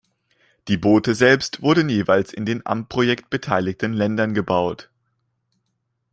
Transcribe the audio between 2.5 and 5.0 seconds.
am Projekt beteiligten Ländern gebaut.